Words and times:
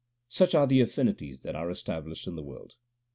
Such 0.29 0.55
are 0.55 0.65
the 0.65 0.81
affinities 0.81 1.41
that 1.41 1.55
are 1.55 1.69
established 1.69 2.25
in 2.25 2.35
the 2.35 2.41
world. 2.41 2.73